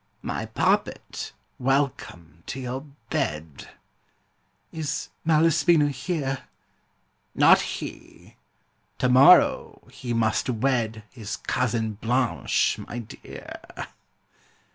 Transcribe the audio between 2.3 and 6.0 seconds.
to your bed.' 'Is Malespina